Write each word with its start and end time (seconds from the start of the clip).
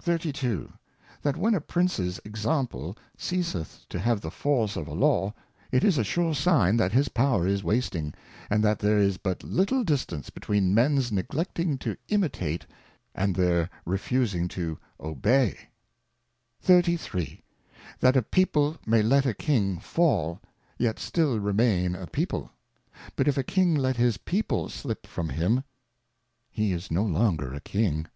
32. 0.00 0.72
That 1.20 1.36
when 1.36 1.54
a 1.54 1.60
Princes 1.60 2.18
Example 2.24 2.96
ceaseth 3.18 3.84
to 3.90 3.98
have 3.98 4.22
the 4.22 4.30
force 4.30 4.74
"of 4.74 4.86
Maxims 4.86 4.94
of 4.94 4.96
State. 4.96 5.84
183 5.84 5.84
of 5.84 5.84
a 5.84 5.84
Law, 5.84 5.84
it 5.84 5.84
is 5.84 5.98
a 5.98 6.02
sure 6.02 6.34
sign 6.34 6.76
that_his^Po2^r 6.78 7.46
is 7.46 7.60
wastiijg, 7.60 8.14
aud 8.50 8.62
that 8.62 8.78
there 8.78 8.96
is 8.98 9.18
but 9.18 9.42
little 9.44 9.84
distance 9.84 10.30
between 10.30 10.72
Men's 10.72 11.12
neglecting 11.12 11.76
t0 11.76 11.98
7»«ite^ 12.08 12.62
and 13.14 13.36
their 13.36 13.68
refusin 13.86 14.48
g 14.48 14.54
to 14.54 14.78
Obey. 14.98 15.54
33. 16.62 17.42
That 18.00 18.16
a 18.16 18.22
People 18.22 18.78
may 18.86 19.02
let 19.02 19.26
a 19.26 19.34
Kinff 19.34 19.82
fall, 19.82 20.40
yet 20.78 20.98
still 20.98 21.38
re 21.38 21.52
main 21.52 21.94
a 21.94 22.06
People; 22.06 22.50
but 23.14 23.28
if 23.28 23.36
a 23.36 23.44
iTm^ 23.44 23.76
let 23.76 23.96
His 23.98 24.16
People 24.16 24.70
slip 24.70 25.06
from 25.06 25.28
him, 25.28 25.64
he 26.50 26.72
is 26.72 26.90
no 26.90 27.04
longer 27.04 27.60
Kini 27.62 28.06